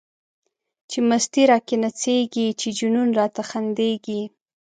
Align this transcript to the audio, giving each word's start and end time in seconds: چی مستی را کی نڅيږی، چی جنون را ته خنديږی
چی 0.89 0.99
مستی 1.09 1.43
را 1.49 1.57
کی 1.67 1.75
نڅيږی، 1.81 2.47
چی 2.59 2.69
جنون 2.77 3.09
را 3.17 3.25
ته 3.35 3.41
خنديږی 3.49 4.21